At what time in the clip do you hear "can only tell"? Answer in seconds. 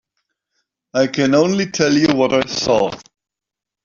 1.05-1.93